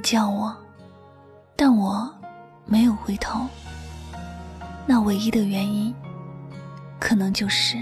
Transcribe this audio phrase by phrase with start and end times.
[0.00, 0.56] 叫我，
[1.56, 2.12] 但我
[2.66, 3.46] 没有回头。
[4.86, 5.94] 那唯一的原因，
[6.98, 7.76] 可能就是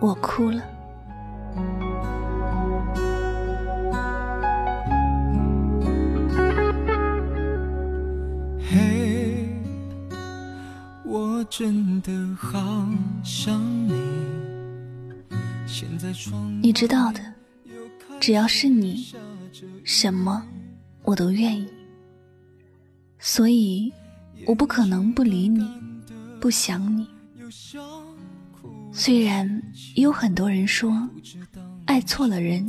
[0.00, 0.62] 我哭了。
[8.70, 9.48] 嘿，
[11.04, 12.58] 我真的好
[13.22, 13.92] 想你。
[16.60, 17.20] 你知道的，
[18.20, 19.12] 只要是你，
[19.84, 20.46] 什么
[21.04, 21.68] 我都愿意。
[23.18, 23.92] 所以。
[24.44, 25.70] 我不可能不理你，
[26.40, 27.06] 不想你。
[28.90, 29.62] 虽然
[29.94, 31.08] 也有很多人说，
[31.84, 32.68] 爱错了人，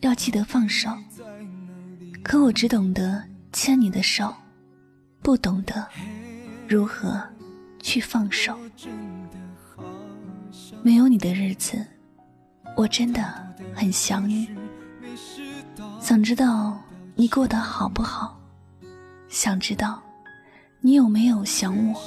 [0.00, 0.90] 要记得放手。
[2.24, 4.34] 可我只懂得牵你的手，
[5.20, 5.86] 不懂得
[6.66, 7.22] 如何
[7.80, 8.58] 去放手。
[10.82, 11.86] 没有你的日子，
[12.76, 13.22] 我真的
[13.72, 14.48] 很想你。
[16.02, 16.76] 想知道
[17.14, 18.36] 你过得好不好？
[19.28, 20.02] 想知道。
[20.80, 22.02] 你有没有想我？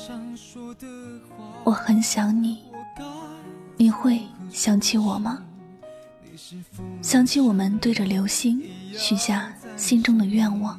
[1.64, 2.62] 我很想你。
[3.78, 5.42] 你会想起我吗？
[7.02, 10.78] 想起我们对着流星许下心中的愿望，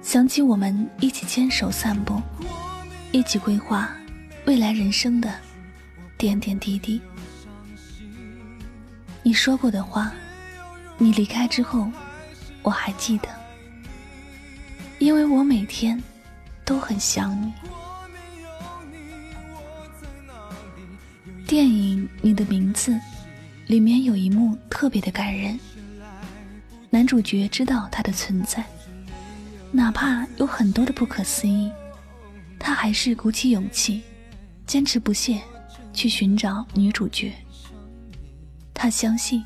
[0.00, 2.18] 想起我们一起牵手散步，
[3.12, 3.90] 一起规划
[4.46, 5.30] 未来人生的
[6.16, 6.98] 点点滴滴。
[9.22, 10.10] 你说过的话，
[11.00, 11.90] 你离开之后，
[12.62, 13.28] 我还记得，
[14.98, 16.00] 因为我每天。
[16.62, 17.52] 都很想你。
[21.44, 22.92] 电影《你的名字》
[23.66, 25.58] 里面有一幕特别的感人。
[26.88, 28.64] 男主角知道她的存在，
[29.72, 31.72] 哪怕有很多的不可思议，
[32.56, 34.00] 他还是鼓起勇气，
[34.64, 35.40] 坚持不懈
[35.92, 37.32] 去寻找女主角。
[38.72, 39.44] 他相信，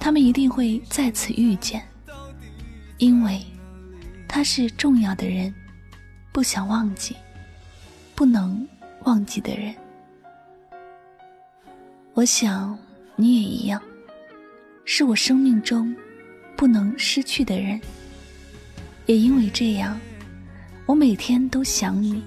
[0.00, 1.86] 他们一定会再次遇见，
[2.98, 3.40] 因为
[4.26, 5.54] 他是重要的人。
[6.32, 7.16] 不想忘记，
[8.14, 8.66] 不能
[9.02, 9.74] 忘记的人，
[12.14, 12.78] 我想
[13.16, 13.82] 你也一样，
[14.84, 15.94] 是我生命中
[16.56, 17.80] 不能失去的人。
[19.06, 20.00] 也因为这样，
[20.86, 22.22] 我每天都想你，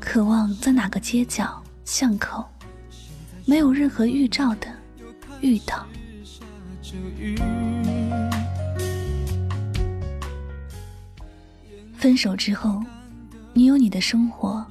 [0.00, 2.44] 渴望在哪个街角巷口，
[3.46, 4.66] 没有任何预兆的
[5.40, 5.86] 遇到。
[11.96, 12.82] 分手之后，
[13.52, 14.64] 你有你的生活，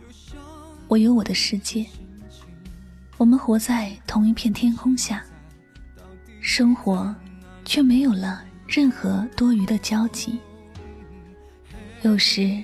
[0.88, 1.86] 我有我的世界。
[3.18, 5.24] 我们活在同一片天空下，
[6.40, 7.14] 生活
[7.66, 10.40] 却没有了任何多余的交集。
[12.04, 12.64] 有时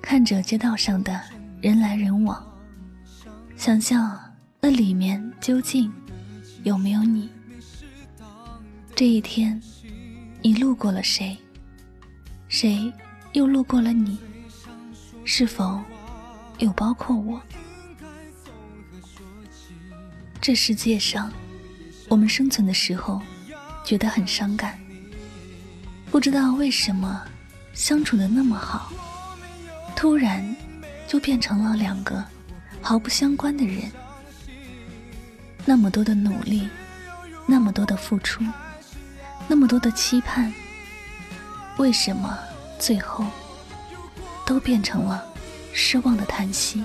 [0.00, 1.20] 看着街道上的
[1.60, 2.44] 人来人往，
[3.56, 4.18] 想象
[4.60, 5.92] 那里面究竟
[6.64, 7.30] 有没有你。
[9.02, 9.60] 这一天，
[10.42, 11.36] 你路过了谁？
[12.46, 12.92] 谁？
[13.32, 14.16] 又路过了你，
[15.24, 15.82] 是否
[16.58, 17.42] 又包括我？
[20.40, 21.32] 这世界上，
[22.08, 23.20] 我们生存的时候
[23.84, 24.78] 觉得很伤感，
[26.12, 27.24] 不知道为什么
[27.74, 28.92] 相处的那么好，
[29.96, 30.54] 突然
[31.08, 32.24] 就变成了两个
[32.80, 33.90] 毫不相关的人。
[35.64, 36.68] 那么多的努力，
[37.48, 38.44] 那么多的付出，
[39.48, 40.52] 那么多的期盼，
[41.78, 42.38] 为什么？
[42.78, 43.24] 最后，
[44.44, 45.24] 都变成了
[45.72, 46.82] 失望的叹息。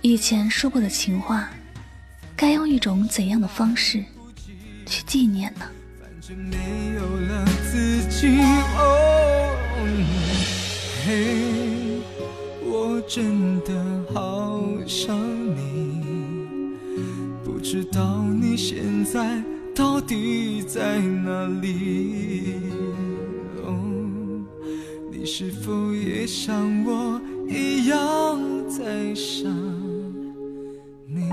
[0.00, 1.50] 以前说过的情话，
[2.36, 4.04] 该用一种怎样的方式
[4.86, 5.66] 去纪念呢？
[11.04, 12.00] 嘿，
[12.62, 13.74] 我真的
[14.14, 15.18] 好想
[15.56, 16.76] 你，
[17.44, 19.42] 不知道你现在
[19.74, 22.54] 到底在哪里。
[25.10, 26.54] 你是否也像
[26.84, 28.38] 我一样
[28.68, 29.50] 在想
[31.06, 31.28] 你？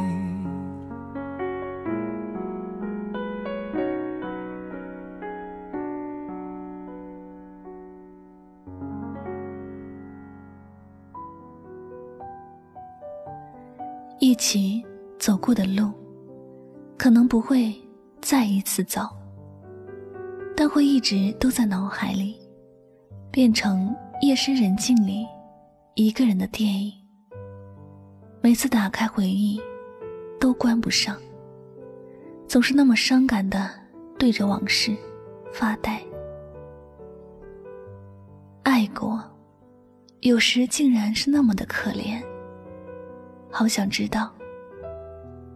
[14.19, 14.83] 一起
[15.19, 15.91] 走过的路，
[16.97, 17.73] 可能不会
[18.21, 19.01] 再一次走，
[20.56, 22.39] 但会一直都在脑海里。
[23.31, 25.25] 变成夜深人静里
[25.95, 26.91] 一个人的电影。
[28.41, 29.57] 每次打开回忆，
[30.38, 31.15] 都关不上。
[32.45, 33.69] 总是那么伤感的
[34.19, 34.94] 对着往事
[35.53, 36.03] 发呆。
[38.63, 39.24] 爱过，
[40.19, 42.21] 有时竟然是那么的可怜。
[43.50, 44.29] 好想知道，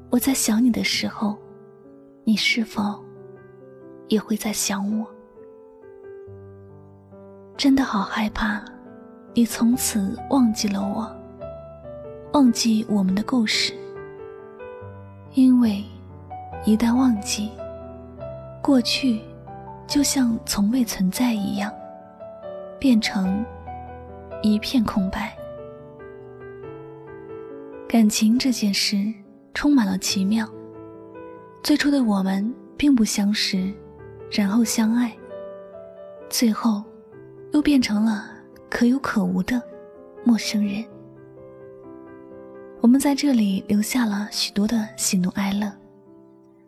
[0.09, 1.37] 我在想你的时候，
[2.27, 2.99] 你是否
[4.07, 5.05] 也会在想我。
[7.55, 8.65] 真的好害怕，
[9.35, 11.07] 你从此忘记了我，
[12.33, 13.71] 忘记我们的故事。
[15.35, 15.83] 因为
[16.65, 17.51] 一旦忘记，
[18.59, 19.21] 过去
[19.85, 21.71] 就像从未存在一样，
[22.79, 23.45] 变成
[24.41, 25.31] 一片空白。
[27.87, 28.97] 感情这件事
[29.53, 30.49] 充满了奇妙。
[31.65, 33.73] 最初的我们并不相识，
[34.29, 35.11] 然后相爱，
[36.29, 36.83] 最后
[37.53, 38.29] 又变成了
[38.69, 39.59] 可有可无的
[40.23, 40.85] 陌生人。
[42.81, 45.73] 我们在这里留下了许多的喜怒哀乐，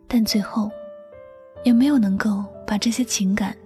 [0.08, 0.68] 但最后
[1.62, 3.56] 也没有能够把这些情感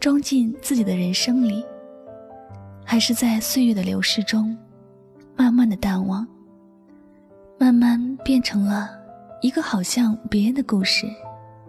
[0.00, 1.64] 装进自己的人生里，
[2.84, 4.58] 还是在岁月的流逝中
[5.36, 6.26] 慢慢的淡忘。
[7.56, 8.90] 慢慢变成了
[9.42, 11.06] 一个好像别人的故事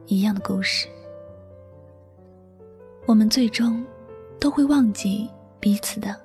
[0.05, 0.87] 一样的故事。
[3.05, 3.85] 我们最终
[4.39, 5.29] 都会忘记
[5.59, 6.15] 彼此的，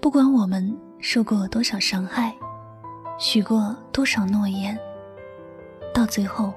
[0.00, 2.32] 不管我们受过多少伤害，
[3.18, 4.78] 许过多少诺言，
[5.92, 6.52] 到最后，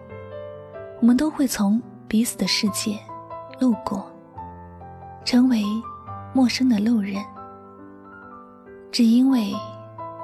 [1.01, 2.97] 我们都会从彼此的世界
[3.59, 4.05] 路过，
[5.25, 5.63] 成为
[6.31, 7.23] 陌生的路人。
[8.91, 9.51] 只因为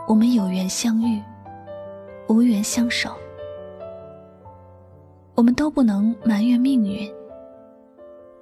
[0.07, 1.21] 我们有缘相遇。
[2.29, 3.13] 无缘相守，
[5.35, 7.11] 我们都不能埋怨命运，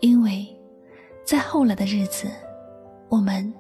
[0.01, 0.45] 因为，
[1.23, 2.27] 在后来的日子，
[3.07, 3.53] 我们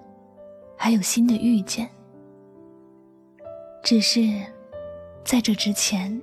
[0.75, 1.89] 还有新的遇见。
[3.83, 4.21] 只是，
[5.23, 6.21] 在这之前，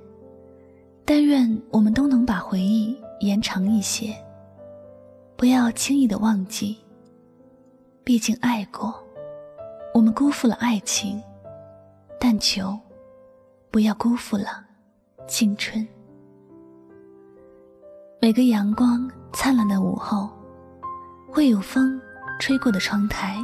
[1.03, 4.15] 但愿我们都能把回忆延长一些，
[5.35, 6.77] 不要轻易的忘记。
[8.03, 8.93] 毕竟爱过，
[9.93, 11.21] 我们辜负了爱情，
[12.19, 12.77] 但求。
[13.71, 14.65] 不要辜负了
[15.27, 15.87] 青春。
[18.21, 20.29] 每个阳光灿烂的午后，
[21.31, 21.99] 会有风
[22.37, 23.37] 吹过的窗台。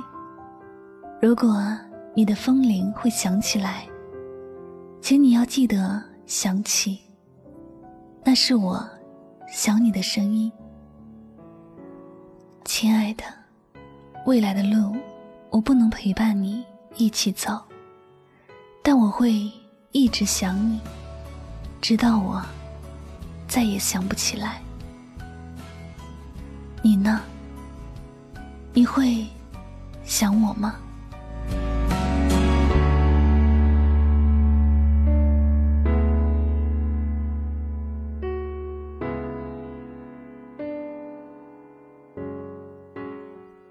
[1.21, 1.65] 如果
[2.13, 3.87] 你的风铃会响起来，
[4.99, 6.99] 请你要记得想起，
[8.25, 8.85] 那是我
[9.47, 10.51] 想你的声音。
[12.65, 13.23] 亲爱的，
[14.25, 14.93] 未来的路
[15.51, 16.65] 我不能陪伴你
[16.97, 17.61] 一起走，
[18.83, 19.49] 但我会。
[19.91, 20.81] 一直想你，
[21.79, 22.43] 直到我
[23.47, 24.61] 再也想不起来。
[26.85, 27.19] 你呢？
[28.71, 29.25] 你会
[30.03, 30.75] 想我吗？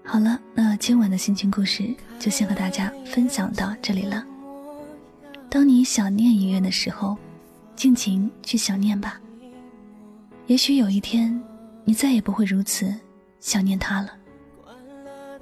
[0.03, 4.21] 好了，那今晚的心情故事就先和大家分享到这里了。
[5.49, 7.17] 当你想念一个人的时候，
[7.77, 9.17] 尽情去想念吧。
[10.47, 11.41] 也许有一天，
[11.85, 12.93] 你再也不会如此
[13.39, 14.11] 想念他了。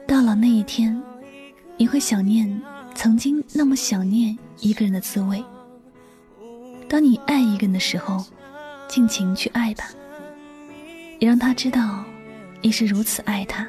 [0.07, 1.01] 到了那一天，
[1.77, 2.61] 你会想念
[2.93, 5.43] 曾经那么想念一个人的滋味。
[6.89, 8.23] 当你爱一个人的时候，
[8.87, 9.89] 尽情去爱吧，
[11.19, 12.03] 也让他知道
[12.61, 13.67] 你是如此爱他。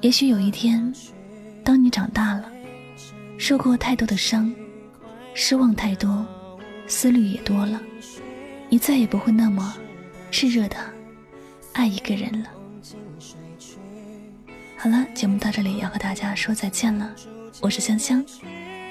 [0.00, 0.92] 也许有一天，
[1.62, 2.50] 当你长大了，
[3.36, 4.52] 受过太多的伤。
[5.34, 6.26] 失望太多，
[6.88, 7.80] 思虑也多了，
[8.68, 9.76] 你再也不会那么
[10.32, 10.76] 炽热的
[11.74, 12.50] 爱一个人了。
[14.90, 17.06] 好了，节目到这里要和大家说再见了，
[17.60, 18.24] 我是香香，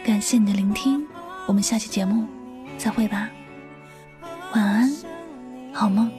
[0.05, 1.03] 感谢你的聆听，
[1.47, 2.27] 我们下期节目
[2.77, 3.27] 再会吧，
[4.53, 4.91] 晚安，
[5.73, 6.11] 好梦。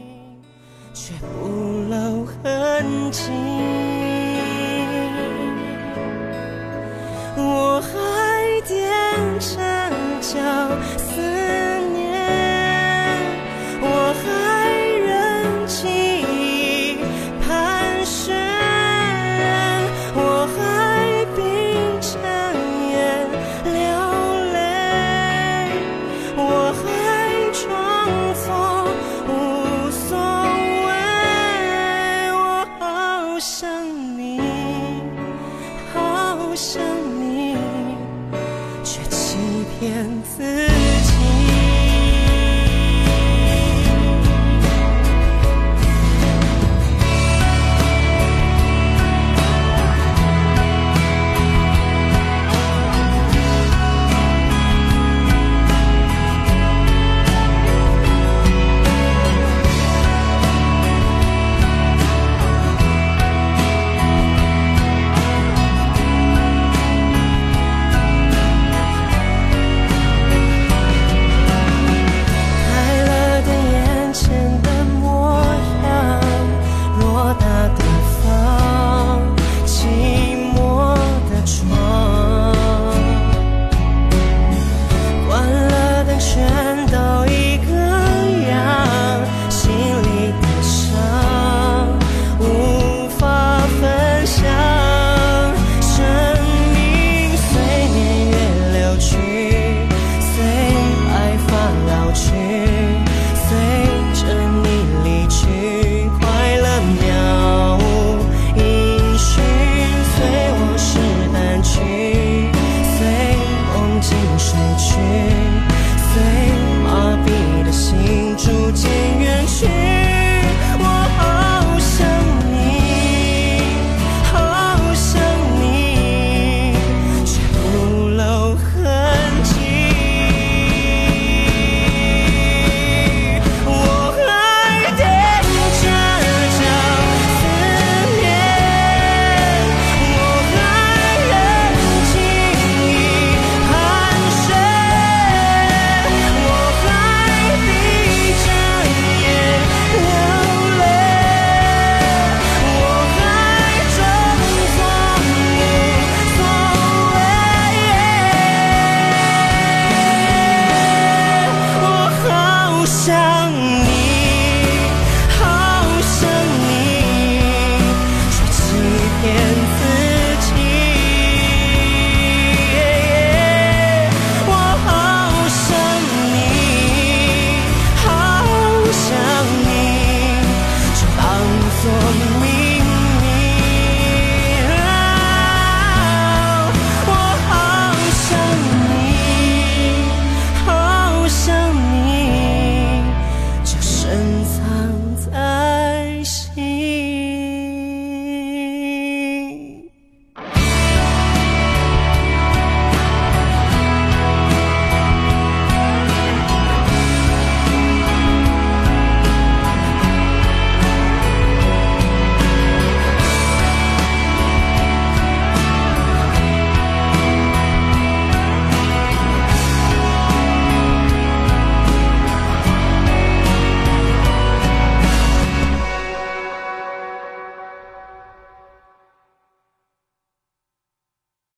[7.37, 8.75] 我还踮
[9.39, 9.57] 着
[10.21, 11.38] 脚。